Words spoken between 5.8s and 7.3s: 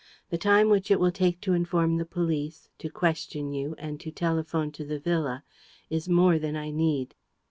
is more than I need."